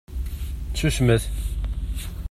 [0.73, 1.29] Susmet!